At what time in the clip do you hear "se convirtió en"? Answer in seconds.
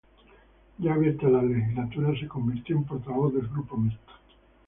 2.19-2.85